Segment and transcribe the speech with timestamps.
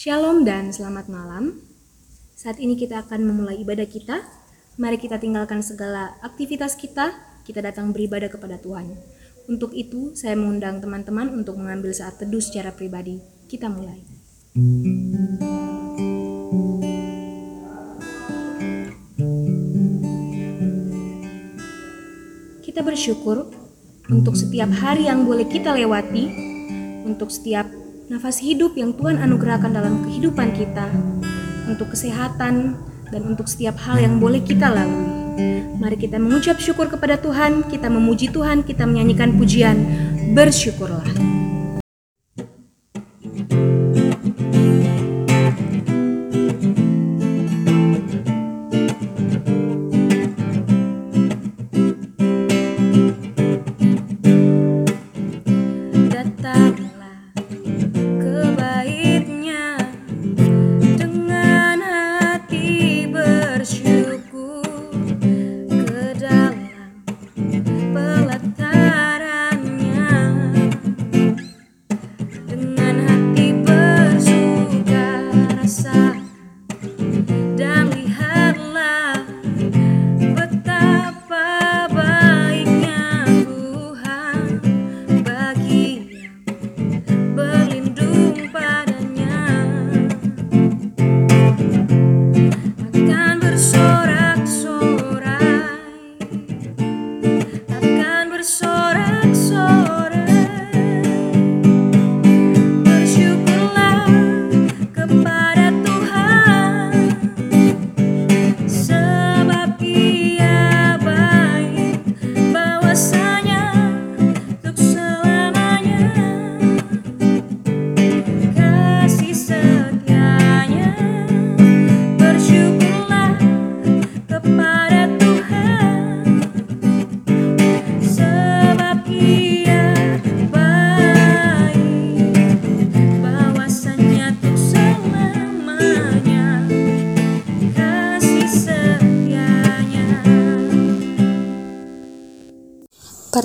[0.00, 1.60] Shalom dan selamat malam.
[2.32, 4.24] Saat ini kita akan memulai ibadah kita.
[4.80, 7.12] Mari kita tinggalkan segala aktivitas kita,
[7.44, 8.96] kita datang beribadah kepada Tuhan.
[9.44, 13.20] Untuk itu, saya mengundang teman-teman untuk mengambil saat teduh secara pribadi.
[13.44, 14.00] Kita mulai.
[22.64, 23.52] Kita bersyukur
[24.08, 26.24] untuk setiap hari yang boleh kita lewati,
[27.04, 27.79] untuk setiap
[28.10, 30.90] nafas hidup yang Tuhan anugerahkan dalam kehidupan kita,
[31.70, 32.74] untuk kesehatan,
[33.06, 35.38] dan untuk setiap hal yang boleh kita lalui.
[35.78, 39.78] Mari kita mengucap syukur kepada Tuhan, kita memuji Tuhan, kita menyanyikan pujian,
[40.34, 41.06] bersyukurlah.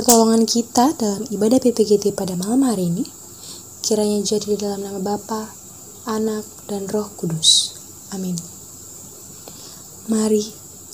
[0.05, 3.09] Pertolongan kita dalam ibadah PPGT pada malam hari ini
[3.81, 5.49] kiranya jadi dalam nama Bapa,
[6.05, 7.73] Anak, dan Roh Kudus.
[8.13, 8.37] Amin.
[10.05, 10.45] Mari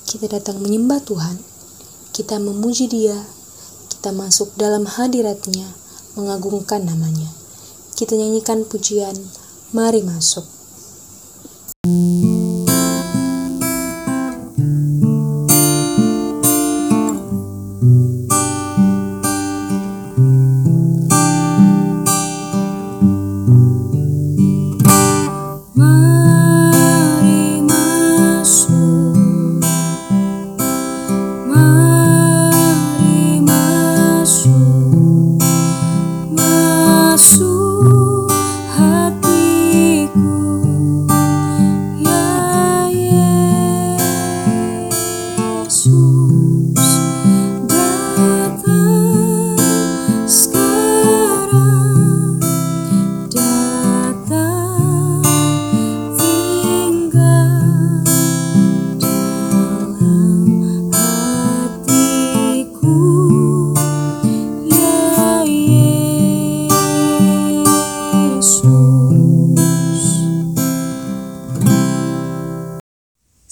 [0.07, 1.43] kita datang menyembah Tuhan,
[2.15, 3.19] kita memuji Dia,
[3.91, 5.67] kita masuk dalam hadiratnya,
[6.15, 7.27] mengagungkan namanya.
[7.99, 9.19] Kita nyanyikan pujian,
[9.75, 10.47] mari masuk.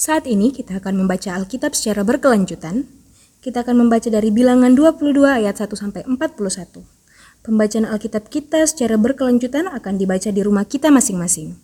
[0.09, 2.89] Saat ini kita akan membaca Alkitab secara berkelanjutan.
[3.45, 6.81] Kita akan membaca dari bilangan 22 ayat 1 sampai 41.
[7.45, 11.61] Pembacaan Alkitab kita secara berkelanjutan akan dibaca di rumah kita masing-masing.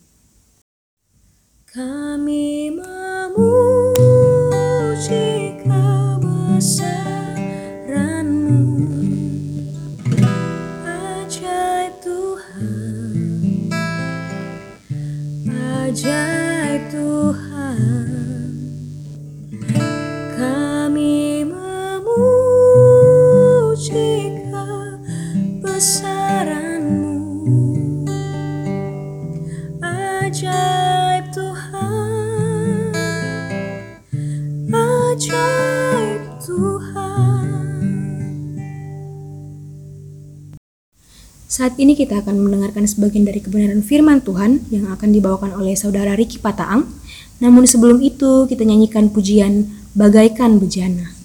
[1.74, 3.58] Kami memuji
[5.66, 7.02] kebesaranmu
[10.86, 13.10] Ajaib Tuhan
[15.50, 16.35] Ajaib
[30.26, 32.90] Ajaib Tuhan
[34.74, 37.46] Ajaib Tuhan
[41.46, 46.18] Saat ini kita akan mendengarkan sebagian dari kebenaran firman Tuhan yang akan dibawakan oleh saudara
[46.18, 46.90] Riki Pataang.
[47.38, 51.15] Namun sebelum itu kita nyanyikan pujian Bagaikan Bejana.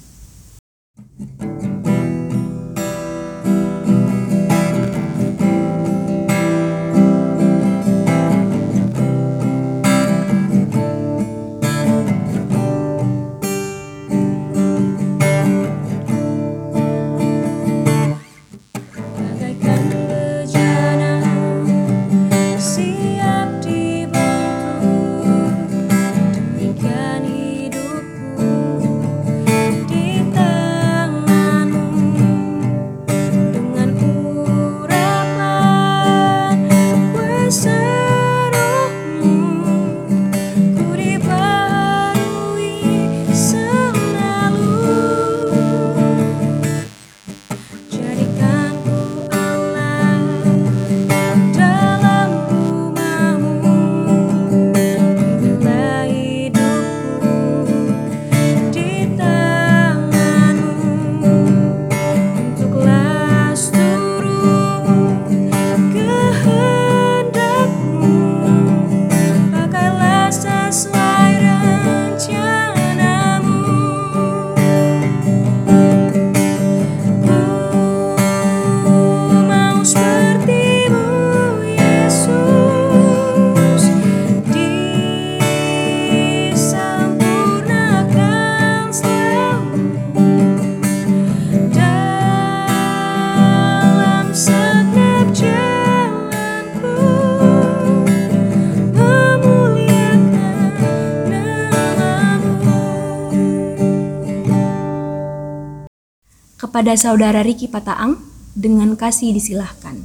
[106.81, 108.18] Kepada saudara Riki Pataang
[108.57, 110.01] dengan kasih disilahkan.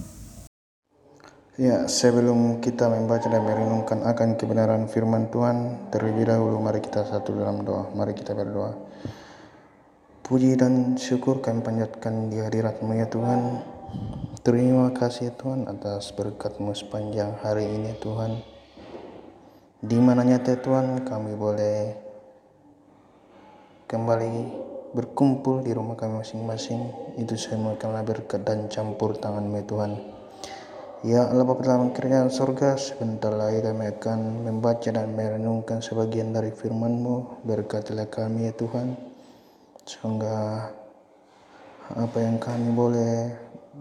[1.57, 7.33] Ya, sebelum kita membaca dan merenungkan akan kebenaran firman Tuhan, terlebih dahulu mari kita satu
[7.33, 7.89] dalam doa.
[7.97, 8.77] Mari kita berdoa.
[10.21, 13.41] Puji dan syukur kami panjatkan di hadiratmu ya Tuhan.
[14.45, 18.37] Terima kasih Tuhan atas berkatmu sepanjang hari ini Tuhan.
[19.81, 21.97] Di mananya Tuhan kami boleh
[23.89, 24.66] kembali
[24.97, 27.13] berkumpul di rumah kami masing-masing.
[27.21, 29.93] Itu semua karena berkat dan campur tanganmu Tuhan.
[31.05, 36.49] Ya Allah Bapa dalam kerajaan surga sebentar lagi kami akan membaca dan merenungkan sebagian dari
[36.51, 38.97] firman-Mu berkatilah kami ya Tuhan
[39.85, 40.73] sehingga
[41.95, 43.29] apa yang kami boleh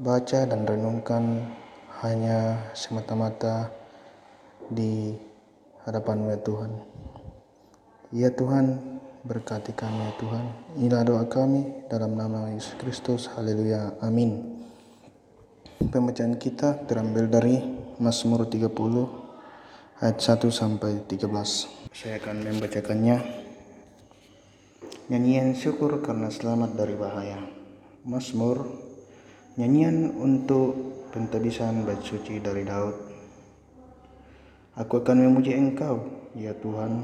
[0.06, 1.50] baca dan renungkan
[2.04, 3.74] hanya semata-mata
[4.68, 5.16] di
[5.88, 6.72] hadapan-Mu ya Tuhan
[8.12, 8.95] ya Tuhan
[9.25, 10.45] berkati kami ya Tuhan
[10.77, 14.56] inilah doa kami dalam nama Yesus Kristus haleluya amin
[15.75, 17.60] Pembacaan kita terambil dari
[18.00, 18.72] Mazmur 30
[20.00, 21.30] ayat 1 sampai 13.
[21.92, 23.18] Saya akan membacakannya.
[25.12, 27.38] Nyanyian syukur karena selamat dari bahaya.
[28.07, 28.72] Mazmur
[29.60, 30.74] nyanyian untuk
[31.12, 32.95] pentabisan bait suci dari Daud.
[34.80, 36.07] Aku akan memuji Engkau,
[36.39, 37.04] ya Tuhan,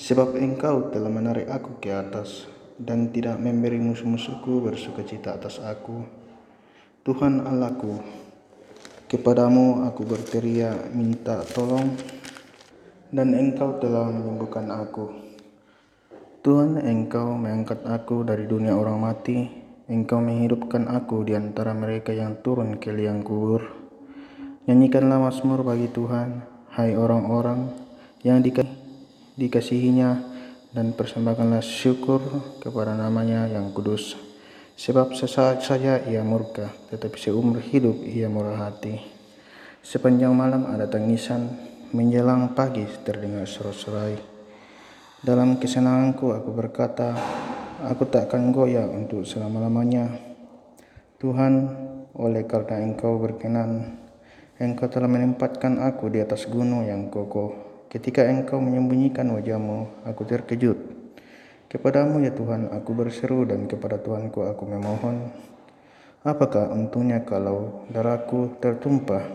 [0.00, 2.48] sebab Engkau telah menarik aku ke atas
[2.80, 6.00] dan tidak memberi musuh-musuhku bersukacita atas aku.
[7.04, 8.00] Tuhan Allahku,
[9.12, 12.00] kepadamu aku berteriak minta tolong,
[13.12, 15.12] dan Engkau telah menyembuhkan aku.
[16.40, 19.44] Tuhan, Engkau mengangkat aku dari dunia orang mati,
[19.84, 23.68] Engkau menghidupkan aku di antara mereka yang turun ke liang kubur.
[24.64, 26.40] Nyanyikanlah Mazmur bagi Tuhan,
[26.72, 27.68] hai orang-orang
[28.24, 28.40] yang
[29.40, 30.10] dikasihinya,
[30.76, 32.20] dan persembahkanlah syukur
[32.60, 34.14] kepada namanya yang kudus.
[34.80, 38.96] Sebab sesaat saja ia murka, tetapi seumur hidup ia murah hati.
[39.84, 41.52] Sepanjang malam ada tangisan,
[41.92, 44.16] menjelang pagi terdengar sorak-sorai.
[45.20, 47.12] Dalam kesenanganku aku berkata,
[47.84, 50.16] aku tak akan goyah untuk selama-lamanya.
[51.20, 51.52] Tuhan,
[52.16, 54.00] oleh karena engkau berkenan,
[54.56, 57.69] engkau telah menempatkan aku di atas gunung yang kokoh.
[57.90, 60.78] Ketika engkau menyembunyikan wajahmu, aku terkejut.
[61.66, 65.34] Kepadamu ya Tuhan aku berseru dan kepada Tuhanku aku memohon.
[66.22, 69.26] Apakah untungnya kalau darahku tertumpah?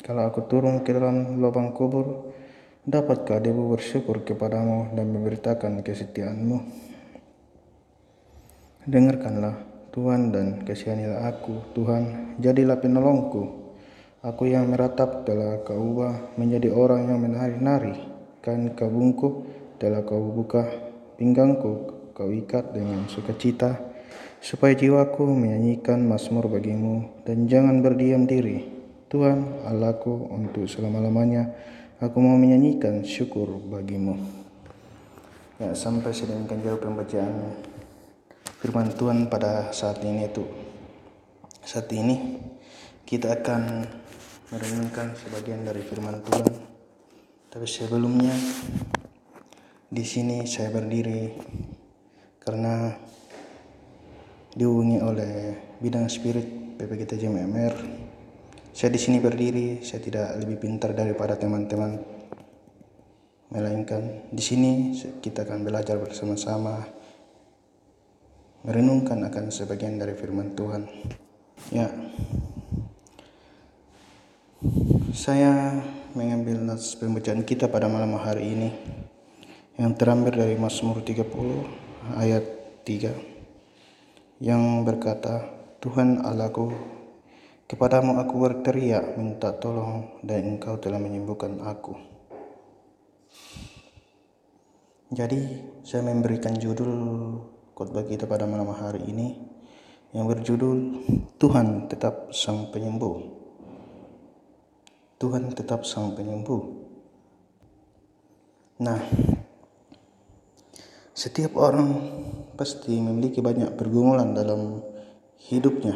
[0.00, 2.32] Kalau aku turun ke dalam lubang kubur,
[2.88, 6.58] dapatkah debu bersyukur kepadamu dan memberitakan kesetiaanmu?
[8.88, 13.61] Dengarkanlah Tuhan dan kasihanilah aku, Tuhan, jadilah penolongku.
[14.22, 17.98] Aku yang meratap telah kau ubah menjadi orang yang menari-nari,
[18.38, 19.50] kan kau bungkuk
[19.82, 20.62] telah kau buka
[21.18, 23.82] pinggangku kau ikat dengan sukacita,
[24.38, 28.62] supaya jiwaku menyanyikan mazmur bagimu, dan jangan berdiam diri.
[29.10, 31.50] Tuhan Allahku untuk selama-lamanya,
[31.98, 34.22] aku mau menyanyikan syukur bagimu.
[35.58, 37.58] Ya, sampai sedemikian jauh pembacaan
[38.62, 40.61] firman Tuhan pada saat ini itu.
[41.62, 42.42] Saat ini
[43.06, 43.86] kita akan
[44.50, 46.50] merenungkan sebagian dari firman Tuhan.
[47.46, 48.34] Tapi sebelumnya
[49.86, 51.30] di sini saya berdiri
[52.42, 52.90] karena
[54.58, 55.34] dihubungi oleh
[55.78, 57.74] bidang spirit PPGT JMMR.
[58.74, 62.02] Saya di sini berdiri, saya tidak lebih pintar daripada teman-teman.
[63.54, 66.82] Melainkan di sini kita akan belajar bersama-sama
[68.66, 70.82] merenungkan akan sebagian dari firman Tuhan.
[71.70, 71.86] Ya.
[75.14, 75.78] Saya
[76.18, 78.70] mengambil nas pembacaan kita pada malam hari ini
[79.78, 81.24] yang terambil dari Mazmur 30
[82.18, 82.44] ayat
[82.84, 85.48] 3 yang berkata
[85.80, 86.74] Tuhan Allahku
[87.70, 91.96] kepadamu aku berteriak minta tolong dan engkau telah menyembuhkan aku
[95.08, 95.40] jadi
[95.80, 96.92] saya memberikan judul
[97.72, 99.40] khotbah kita pada malam hari ini
[100.12, 100.78] yang berjudul
[101.40, 103.16] Tuhan tetap sang penyembuh
[105.16, 106.62] Tuhan tetap sang penyembuh
[108.80, 109.00] nah
[111.12, 111.90] setiap orang
[112.56, 114.80] pasti memiliki banyak pergumulan dalam
[115.50, 115.92] hidupnya.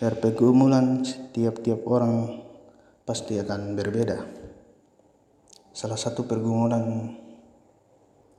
[0.00, 2.40] Dan pergumulan setiap-tiap orang
[3.04, 4.24] pasti akan berbeda.
[5.76, 7.12] Salah satu pergumulan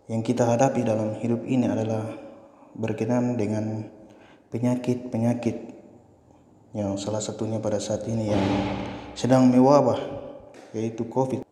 [0.10, 2.10] yang kita hadapi dalam hidup ini adalah
[2.74, 3.86] berkenaan dengan
[4.51, 5.58] penyakit-penyakit
[6.75, 8.43] yang salah satunya pada saat ini yang
[9.15, 10.00] sedang mewabah
[10.72, 11.43] yaitu COVID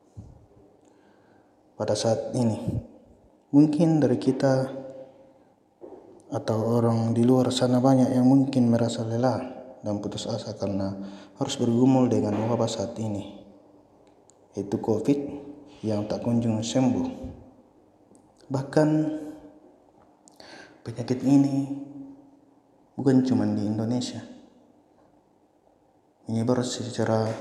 [1.76, 2.88] pada saat ini
[3.50, 4.70] Mungkin dari kita
[6.30, 9.42] atau orang di luar sana banyak yang mungkin merasa lelah
[9.82, 10.94] dan putus asa karena
[11.42, 13.42] harus bergumul dengan wabah saat ini,
[14.54, 15.20] yaitu COVID
[15.82, 17.10] yang tak kunjung sembuh.
[18.54, 18.90] Bahkan
[20.86, 21.74] penyakit ini
[23.00, 24.20] bukan cuma di Indonesia,
[26.28, 27.32] menyebar secara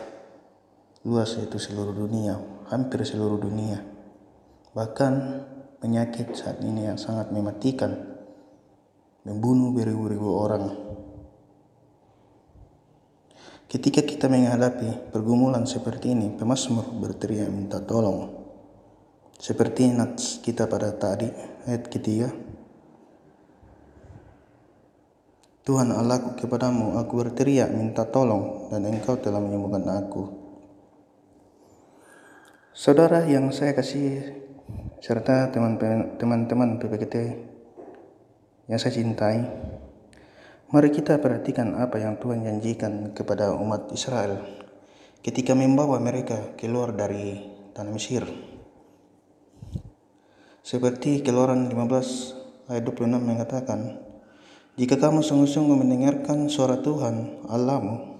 [1.02, 2.38] luas yaitu seluruh dunia,
[2.70, 3.82] hampir seluruh dunia.
[4.70, 5.12] Bahkan
[5.82, 7.90] penyakit saat ini yang sangat mematikan
[9.26, 10.64] membunuh beribu-ribu orang.
[13.66, 18.30] Ketika kita menghadapi pergumulan seperti ini, pemazmur berteriak minta tolong.
[19.34, 21.28] Seperti nats kita pada tadi,
[21.66, 22.47] ayat ketiga.
[25.68, 30.24] Tuhan Allahku kepadamu, aku berteriak minta tolong dan engkau telah menyembuhkan aku.
[32.72, 34.32] Saudara yang saya kasih
[35.04, 37.36] serta teman-teman PPKT
[38.64, 39.44] yang saya cintai,
[40.72, 44.40] mari kita perhatikan apa yang Tuhan janjikan kepada umat Israel
[45.20, 47.44] ketika membawa mereka keluar dari
[47.76, 48.24] tanah Mesir.
[50.64, 54.07] Seperti keluaran 15 ayat 26 mengatakan,
[54.78, 58.14] jika kamu sungguh-sungguh mendengarkan suara Tuhan Allahmu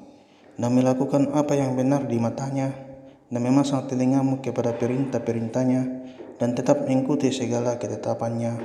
[0.58, 2.74] dan melakukan apa yang benar di matanya
[3.30, 5.82] dan memasang telingamu kepada perintah-perintahnya
[6.42, 8.58] dan tetap mengikuti segala ketetapannya,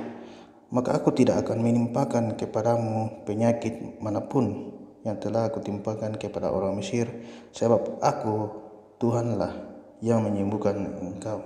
[0.74, 4.74] maka aku tidak akan menimpakan kepadamu penyakit mana pun
[5.06, 7.06] yang telah aku timpakan kepada orang Mesir,
[7.54, 8.50] sebab aku
[8.98, 9.52] Tuhanlah
[10.00, 11.44] yang menyembuhkan engkau.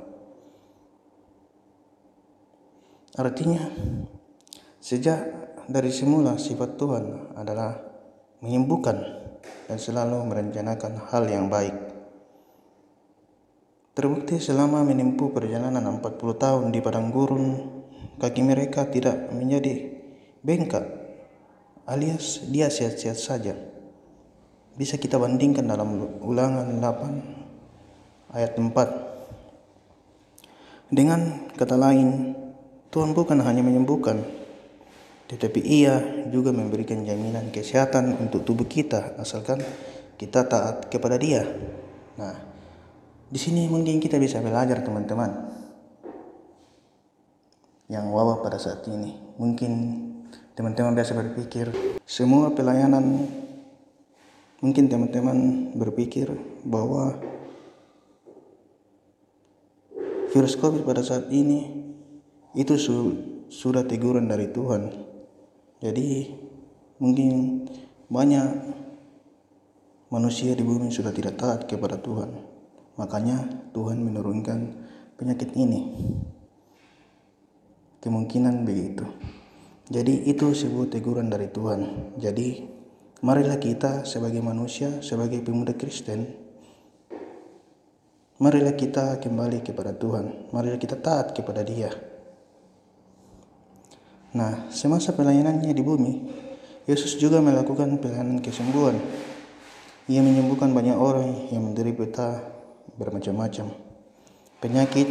[3.19, 3.67] Artinya,
[4.79, 7.77] sejak dari semula sifat Tuhan adalah
[8.41, 8.97] menyembuhkan
[9.69, 11.77] dan selalu merencanakan hal yang baik.
[13.93, 17.69] Terbukti selama menempuh perjalanan 40 tahun di padang gurun,
[18.17, 19.93] kaki mereka tidak menjadi
[20.41, 20.89] bengkak,
[21.85, 23.53] alias dia sehat-sehat saja.
[24.79, 28.73] Bisa kita bandingkan dalam ulangan 8 ayat 4.
[30.89, 32.33] Dengan kata lain,
[32.89, 34.38] Tuhan bukan hanya menyembuhkan,
[35.29, 39.61] tetapi ia juga memberikan jaminan kesehatan untuk tubuh kita asalkan
[40.17, 41.45] kita taat kepada dia.
[42.17, 42.35] Nah,
[43.29, 45.53] di sini mungkin kita bisa belajar teman-teman
[47.93, 49.15] yang wabah pada saat ini.
[49.37, 49.73] Mungkin
[50.57, 51.71] teman-teman biasa berpikir
[52.03, 53.29] semua pelayanan
[54.59, 56.35] mungkin teman-teman berpikir
[56.67, 57.15] bahwa
[60.35, 61.87] virus COVID pada saat ini
[62.59, 62.75] itu
[63.49, 65.08] sudah teguran dari Tuhan
[65.79, 66.35] jadi
[66.99, 67.63] mungkin
[68.11, 68.49] banyak
[70.11, 72.35] manusia di bumi sudah tidak taat kepada Tuhan.
[72.99, 74.59] Makanya Tuhan menurunkan
[75.15, 75.95] penyakit ini.
[78.03, 79.07] Kemungkinan begitu.
[79.89, 82.13] Jadi itu sebuah teguran dari Tuhan.
[82.19, 82.67] Jadi
[83.23, 86.27] marilah kita sebagai manusia, sebagai pemuda Kristen,
[88.43, 90.51] marilah kita kembali kepada Tuhan.
[90.51, 92.08] Marilah kita taat kepada Dia.
[94.37, 96.13] Nah, semasa pelayanannya di bumi,
[96.85, 99.01] Yesus juga melakukan pelayanan kesembuhan.
[100.09, 102.41] Ia menyembuhkan banyak orang yang menderita
[102.97, 103.69] bermacam-macam
[104.59, 105.07] penyakit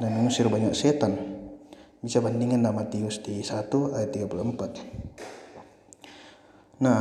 [0.00, 1.16] dan mengusir banyak setan.
[2.00, 6.80] Bisa bandingkan nama Matius di 1 ayat 34.
[6.80, 7.00] Nah,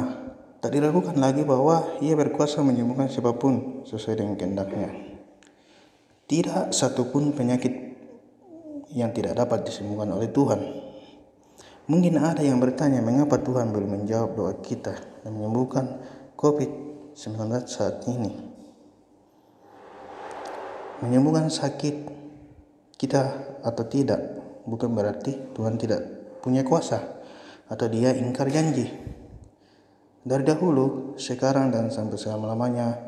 [0.60, 4.92] tak diragukan lagi bahwa ia berkuasa menyembuhkan siapa pun sesuai dengan kehendaknya.
[6.28, 7.72] Tidak satupun penyakit
[8.92, 10.89] yang tidak dapat disembuhkan oleh Tuhan.
[11.90, 14.94] Mungkin ada yang bertanya mengapa Tuhan belum menjawab doa kita
[15.26, 15.98] dan menyembuhkan
[16.38, 18.30] COVID-19 saat ini.
[21.02, 21.96] Menyembuhkan sakit
[22.94, 23.22] kita
[23.66, 24.22] atau tidak
[24.70, 26.06] bukan berarti Tuhan tidak
[26.46, 27.26] punya kuasa
[27.66, 28.86] atau dia ingkar janji.
[30.22, 33.02] Dari dahulu, sekarang dan sampai selama-lamanya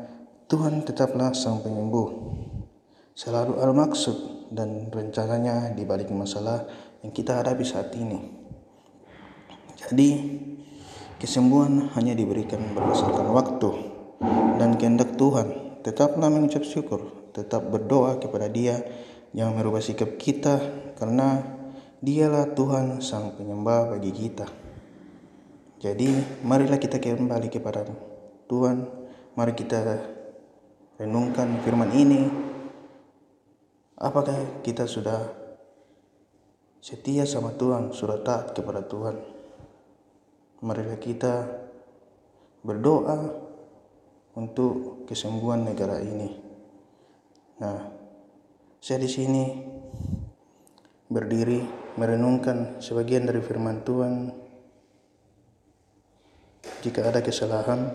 [0.50, 2.34] Tuhan tetaplah sang penyembuh.
[3.14, 6.66] Selalu ada maksud dan rencananya di balik masalah
[7.06, 8.42] yang kita hadapi saat ini.
[9.92, 10.24] Jadi,
[11.20, 13.70] kesembuhan hanya diberikan berdasarkan waktu
[14.56, 15.76] dan kehendak Tuhan.
[15.84, 18.80] Tetaplah mengucap syukur, tetap berdoa kepada Dia
[19.36, 20.64] yang merubah sikap kita
[20.96, 21.44] karena
[22.00, 24.48] Dialah Tuhan sang penyembah bagi kita.
[25.76, 27.84] Jadi, marilah kita kembali kepada
[28.48, 28.88] Tuhan.
[29.36, 30.00] Mari kita
[30.96, 32.32] renungkan firman ini.
[34.00, 35.20] Apakah kita sudah
[36.80, 39.41] setia sama Tuhan, sudah taat kepada Tuhan?
[40.62, 41.34] Marilah kita
[42.62, 43.18] berdoa
[44.38, 46.30] untuk kesembuhan negara ini.
[47.58, 47.78] Nah,
[48.78, 49.44] saya di sini
[51.10, 51.60] berdiri
[51.98, 54.32] merenungkan sebagian dari firman Tuhan
[56.80, 57.92] jika ada kesalahan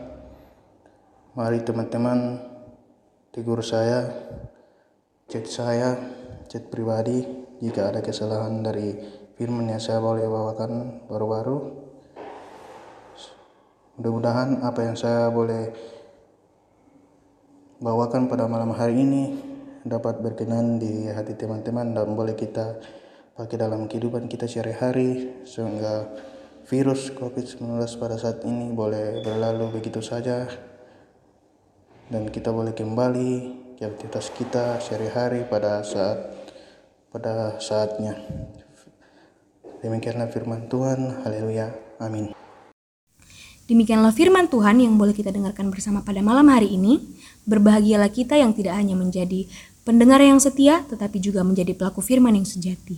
[1.33, 2.37] mari teman-teman
[3.33, 4.05] tegur saya
[5.25, 5.97] chat saya
[6.45, 7.25] chat pribadi
[7.57, 9.01] jika ada kesalahan dari
[9.33, 11.86] firman yang saya boleh bawakan baru-baru
[13.97, 15.73] mudah-mudahan apa yang saya boleh
[17.81, 19.23] bawakan pada malam hari ini
[19.81, 22.77] dapat berkenan di hati teman-teman dan boleh kita
[23.33, 26.13] pakai dalam kehidupan kita sehari-hari sehingga
[26.69, 30.45] virus COVID-19 pada saat ini boleh berlalu begitu saja
[32.13, 33.31] dan kita boleh kembali
[33.77, 36.37] ke aktivitas kita sehari-hari pada saat
[37.09, 38.13] pada saatnya.
[39.81, 41.25] Demikianlah firman Tuhan.
[41.25, 41.73] Haleluya.
[42.01, 42.36] Amin.
[43.67, 47.03] Demikianlah firman Tuhan yang boleh kita dengarkan bersama pada malam hari ini.
[47.43, 49.43] Berbahagialah kita yang tidak hanya menjadi
[49.83, 52.95] pendengar yang setia, tetapi juga menjadi pelaku firman yang sejati.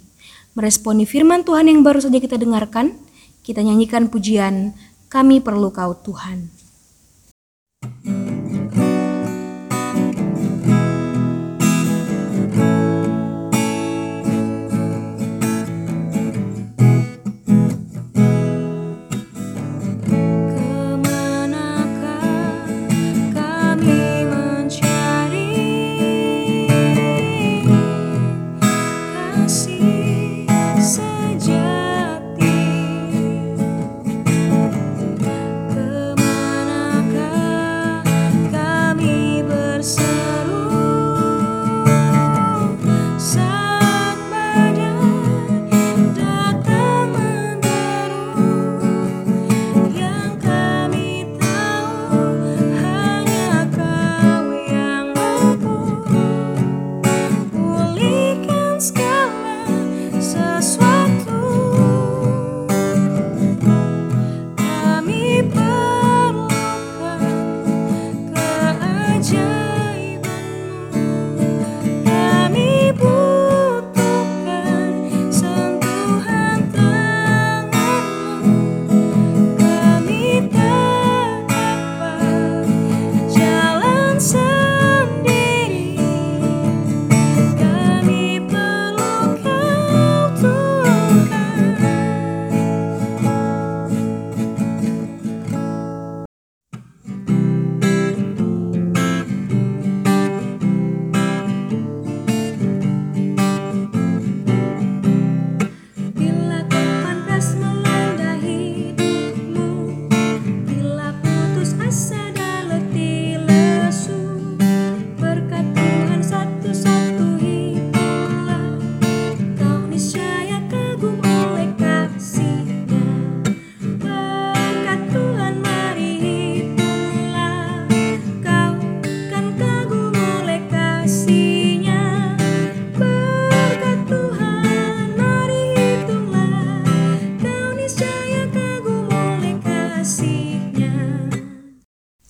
[0.53, 2.93] Meresponi firman Tuhan yang baru saja kita dengarkan,
[3.41, 4.77] kita nyanyikan pujian
[5.09, 6.68] Kami Perlu Kau Tuhan.
[29.49, 30.08] Kasih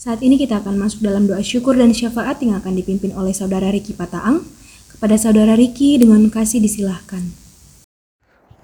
[0.09, 3.69] Saat ini kita akan masuk dalam doa syukur dan syafaat yang akan dipimpin oleh Saudara
[3.69, 4.41] Riki Pataang.
[4.89, 7.29] Kepada Saudara Riki dengan kasih disilahkan.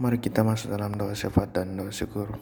[0.01, 2.41] Mari kita masuk dalam doa syafaat dan doa syukur.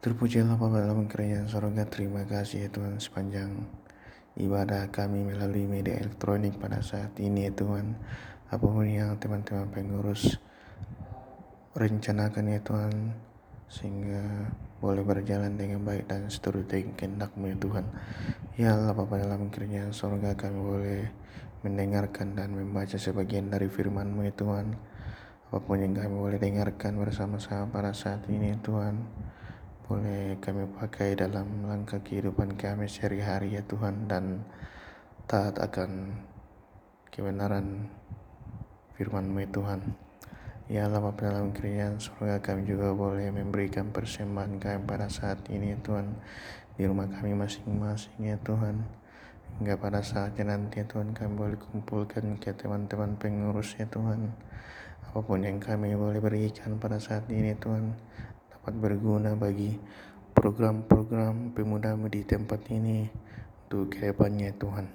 [0.00, 1.84] Terpujilah Bapa dalam kerajaan sorga.
[1.84, 3.68] Terima kasih ya Tuhan sepanjang
[4.40, 8.00] ibadah kami melalui media elektronik pada saat ini ya Tuhan.
[8.48, 10.40] Apa pun yang teman-teman pengurus
[11.76, 13.12] rencanakan ya Tuhan
[13.68, 14.24] sehingga
[14.78, 17.84] boleh berjalan dengan baik dan seturut dengan kehendakmu ya Tuhan.
[18.54, 21.02] Ya Allah Bapa dalam kerajaan sorga kami boleh
[21.66, 24.78] mendengarkan dan membaca sebagian dari firman-Mu ya Tuhan.
[25.50, 29.02] Apa pun yang kami boleh dengarkan bersama-sama pada saat ini ya Tuhan.
[29.90, 34.46] Boleh kami pakai dalam langkah kehidupan kami sehari-hari ya Tuhan dan
[35.26, 36.22] taat akan
[37.10, 37.90] kebenaran
[38.94, 40.07] firman-Mu ya Tuhan.
[40.68, 45.72] Ya Allah Bapa dalam kerajaan surga kami juga boleh memberikan persembahan kami pada saat ini
[45.72, 46.12] ya Tuhan.
[46.76, 48.84] Di rumah kami masing-masing ya Tuhan.
[49.56, 54.28] Hingga pada saatnya nanti ya Tuhan kami boleh kumpulkan ke teman-teman pengurus ya Tuhan.
[55.08, 57.88] Apa pun yang kami boleh berikan pada saat ini ya Tuhan
[58.52, 59.72] dapat berguna bagi
[60.36, 63.08] program-program pemudamu di tempat ini
[63.64, 64.86] untuk ke depannya ya Tuhan.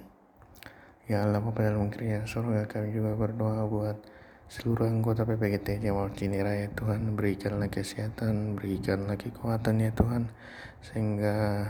[1.10, 4.13] Ya Allah Bapa dalam kerajaan surga kami juga berdoa buat
[4.54, 10.30] seluruh anggota PPGT Jamal Cinira ya Tuhan berikanlah kesehatan berikanlah kekuatan ya Tuhan
[10.78, 11.66] sehingga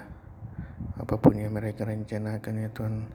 [1.01, 3.09] apa pun yang mereka rencanakan ya Tuhan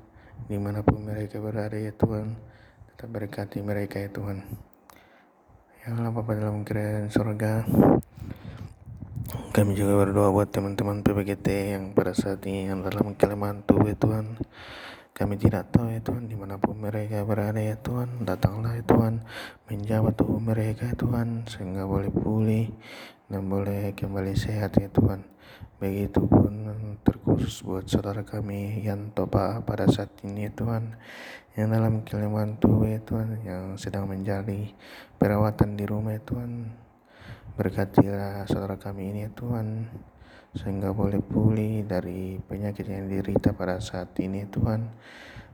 [0.50, 2.34] di mana pun mereka berada ya Tuhan
[2.90, 4.42] tetap berkati mereka ya Tuhan
[5.86, 7.70] ya Allah Bapa dalam kerajaan surga
[9.54, 13.98] Kami juga berdoa buat teman-teman PPGT yang pada saat ini yang dalam kelemahan tubuh ya
[13.98, 14.38] Tuhan.
[15.20, 18.24] Kami tidak tahu ya Tuhan di mana pun mereka berada ya Tuhan.
[18.24, 19.20] Datanglah ya Tuhan
[19.68, 22.72] menjawab tubuh mereka ya Tuhan sehingga boleh pulih
[23.28, 25.28] dan boleh kembali sehat ya Tuhan.
[25.84, 26.72] Begitupun
[27.04, 30.96] terkhusus buat saudara kami yang topa pada saat ini ya Tuhan
[31.60, 34.72] yang dalam kelemahan tubuh ya Tuhan yang sedang menjadi
[35.20, 36.72] perawatan di rumah ya Tuhan
[37.60, 39.84] Berkatilah saudara kami ini ya Tuhan
[40.58, 44.90] sehingga boleh pulih dari penyakit yang diderita pada saat ini Tuhan.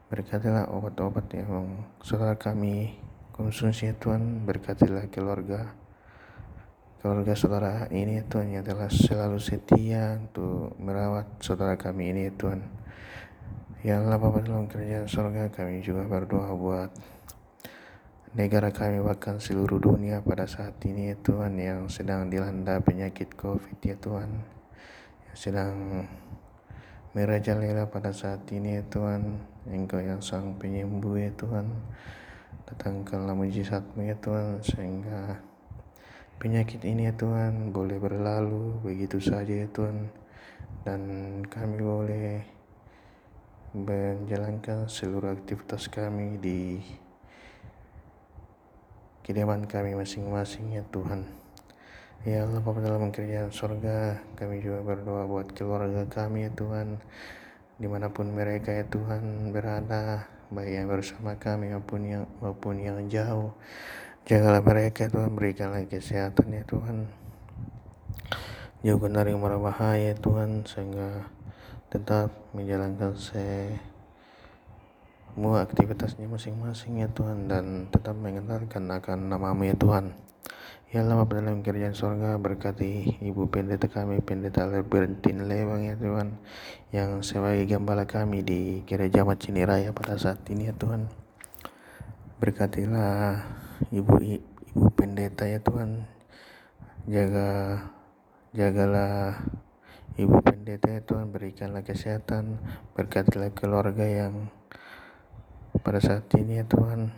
[0.07, 2.95] Berkatilah obat-obat yang saudara kami
[3.35, 4.47] konsumsi Tuhan.
[4.47, 5.75] Berkatilah keluarga
[7.03, 12.63] keluarga saudara ini Tuhan yang telah selalu setia untuk merawat saudara kami ini Tuhan.
[13.85, 16.89] Ya Allah Bapak dalam kerjaan surga kami juga berdoa buat
[18.33, 23.95] negara kami bahkan seluruh dunia pada saat ini Tuhan yang sedang dilanda penyakit COVID ya
[24.01, 24.54] Tuhan
[25.35, 26.07] sedang
[27.11, 29.35] merajalela pada saat ini ya Tuhan.
[29.67, 31.67] Engkau yang sang penyembuh ya Tuhan.
[32.71, 35.43] Datangkanlah mujizatmu ya Tuhan sehingga
[36.39, 40.07] penyakit ini ya Tuhan boleh berlalu begitu saja ya Tuhan.
[40.87, 41.01] Dan
[41.51, 42.31] kami boleh
[43.75, 46.79] menjalankan seluruh aktivitas kami di
[49.27, 51.44] kediaman kami masing-masing ya Tuhan
[52.23, 57.03] Ya Allah Bapa dalam kerjaan surga kami juga berdoa buat keluarga kami ya Tuhan.
[57.75, 63.03] Di mana pun mereka ya Tuhan berada baik yang bersama kami maupun yang maupun yang
[63.11, 63.51] jauh.
[64.23, 67.11] Jagalah mereka ya Tuhan berikanlah kesehatan ya Tuhan.
[68.85, 71.27] Jauhkan dari mara bahaya ya Tuhan sehingga
[71.91, 73.75] tetap menjalankan se
[75.35, 80.15] semua aktivitasnya masing-masing ya Tuhan dan tetap mengenalkan akan namamu ya Tuhan
[80.95, 86.39] Ya Allah dalam kerjaan surga berkati Ibu Pendeta kami Pendeta Albertin Lewang ya Tuhan.
[86.95, 91.11] Yang sebagai gembala kami di gereja Macini Raya pada saat ini ya Tuhan.
[92.39, 93.43] Berkatilah
[93.91, 94.39] Ibu
[94.71, 96.07] Ibu Pendeta ya Tuhan.
[97.11, 97.49] Jaga
[98.55, 99.43] jagalah
[100.15, 101.27] Ibu Pendeta ya Tuhan.
[101.27, 102.63] Berikanlah kesehatan
[102.95, 104.47] berkatilah keluarga yang
[105.83, 107.11] pada saat ini ya Tuhan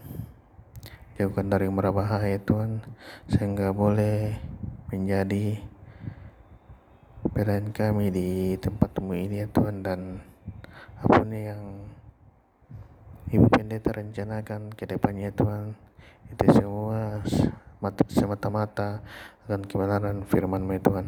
[1.17, 2.85] jauhkan dari mara bahaya Tuhan
[3.25, 4.37] sehingga boleh
[4.93, 5.57] menjadi
[7.33, 8.29] pelayan kami di
[8.61, 10.21] tempat temu ini ya Tuhan dan
[11.01, 11.89] apa pun yang
[13.33, 15.73] Ibu Pendeta rencanakan ke depannya Tuhan
[16.29, 17.25] itu semua
[18.13, 19.01] semata-mata
[19.49, 21.07] akan kebenaran firman ya Tuhan.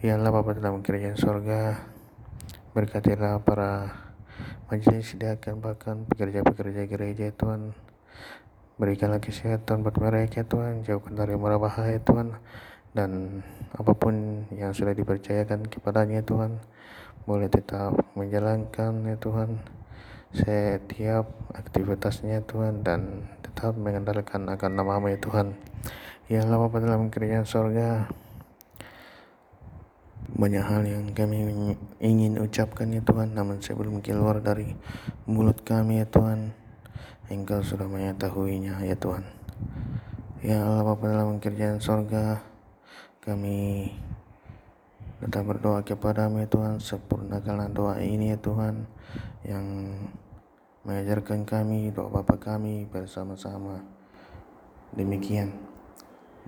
[0.00, 1.76] Ya Allah Bapa dalam kerajaan sorga
[2.72, 3.90] berkatilah para
[4.72, 7.76] majelis sediakan bahkan pekerja-pekerja gereja Tuhan
[8.80, 10.80] berikanlah kesehatan buat mereka Tuhan.
[10.88, 12.32] Jauhkan dari mara bahaya Tuhan.
[12.96, 13.44] Dan
[13.76, 16.58] apa pun yang sudah dipercayakan kepadanya Tuhan
[17.28, 19.62] boleh tetap menjalankan ya Tuhan
[20.34, 25.54] setiap aktivitasnya Tuhan dan tetap mengandalkan akan namamu ya Tuhan.
[26.26, 28.10] Ya Allah Bapa dalam kerajaan sorga
[30.30, 33.36] banyak hal yang kami ingin ucapkan ya Tuhan.
[33.36, 34.74] Namun sebelum keluar dari
[35.26, 36.59] mulut kami ya Tuhan
[37.30, 39.22] Engkau sudah mengetahuinya ya Tuhan.
[40.42, 42.42] Ya Allah Bapa dalam kerjaan sorga
[43.22, 43.86] kami
[45.22, 46.82] tetap berdoa kepadamu ya Tuhan.
[46.82, 48.82] Sempurnakanlah doa ini ya Tuhan
[49.46, 49.66] yang
[50.82, 53.78] mengajarkan kami doa Bapa kami bersama-sama.
[54.90, 55.54] Demikian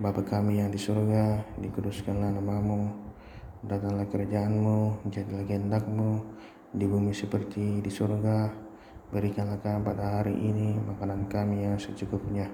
[0.03, 3.03] Bapa kami yang di surga dikuduskanlah namamu
[3.63, 6.19] Datanglah kerajaanmu, jadilah kehendakmu
[6.75, 8.62] di bumi seperti di surga.
[9.13, 12.49] Berikanlah kami pada hari ini makanan kami yang secukupnya.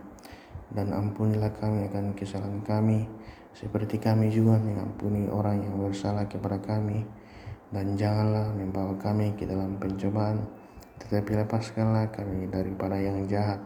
[0.67, 3.07] Dan ampunilah kami akan kesalahan kami,
[3.55, 7.07] seperti kami juga mengampuni orang yang bersalah kepada kami.
[7.71, 10.43] Dan janganlah membawa kami ke dalam pencobaan,
[10.99, 13.63] tetapi lepaskanlah kami daripada yang jahat.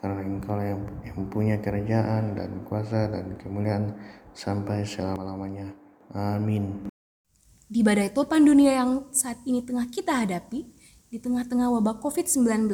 [0.00, 0.80] Karena engkau yang
[1.12, 3.92] mempunyai kerajaan dan kuasa dan kemuliaan
[4.32, 5.68] sampai selama-lamanya.
[6.16, 6.88] Amin.
[7.72, 10.60] Di badai topan dunia yang saat ini tengah kita hadapi,
[11.12, 12.72] di tengah-tengah wabah COVID-19,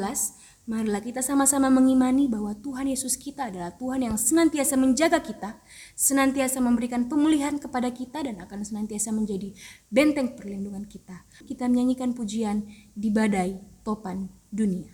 [0.71, 5.59] marilah kita sama-sama mengimani bahwa Tuhan Yesus kita adalah Tuhan yang senantiasa menjaga kita,
[5.99, 9.51] senantiasa memberikan pemulihan kepada kita dan akan senantiasa menjadi
[9.91, 11.27] benteng perlindungan kita.
[11.43, 12.63] Kita menyanyikan pujian
[12.95, 14.87] di badai topan dunia.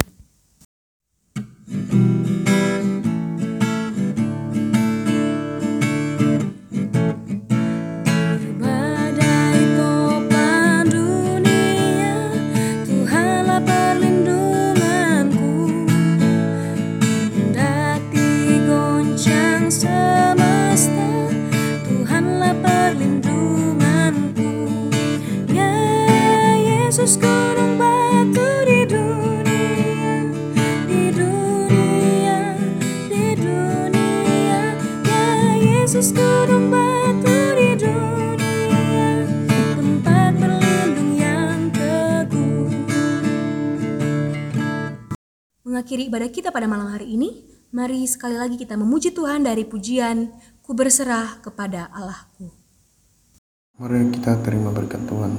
[1.69, 2.14] semesta Tuhanlah
[45.75, 50.31] Mengakhiri ibadah kita pada malam hari ini, mari sekali lagi kita memuji Tuhan dari pujian
[50.63, 52.47] Ku berserah kepada Allahku.
[53.83, 55.35] Mari kita terima berkat Tuhan.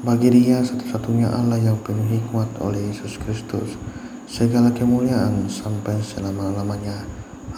[0.00, 3.76] Bagi dia satu-satunya Allah yang penuh hikmat oleh Yesus Kristus,
[4.24, 7.04] segala kemuliaan sampai selama-lamanya.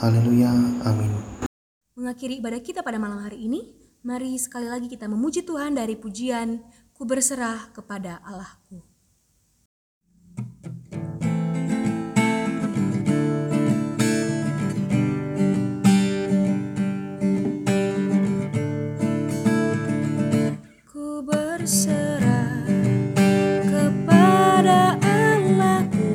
[0.03, 0.51] Haleluya,
[0.83, 1.15] amin.
[1.95, 3.63] Mengakhiri ibadah kita pada malam hari ini,
[4.03, 8.97] mari sekali lagi kita memuji Tuhan dari pujian Ku berserah kepada Allahku.
[21.67, 22.63] Berserah
[23.67, 26.15] kepada Allahku.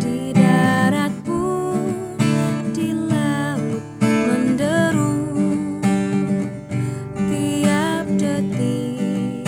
[0.00, 1.92] Di darat pun,
[2.72, 5.28] di laut menderu
[7.28, 9.44] Tiap detik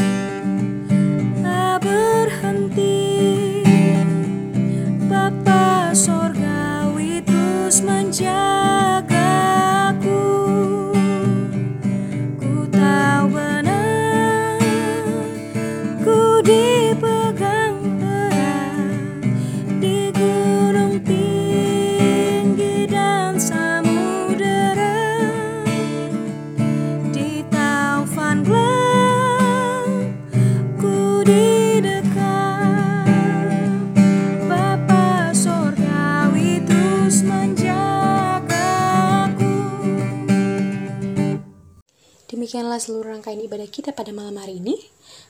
[1.40, 3.09] tak berhenti
[42.70, 44.78] Demikianlah seluruh rangkaian ibadah kita pada malam hari ini.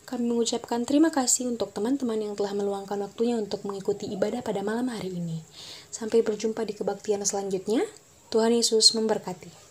[0.04, 4.92] Kami mengucapkan terima kasih untuk teman-teman yang telah meluangkan waktunya untuk mengikuti ibadah pada malam
[4.92, 5.40] hari ini.
[5.88, 7.80] Sampai berjumpa di kebaktian selanjutnya.
[8.28, 9.69] Tuhan Yesus memberkati.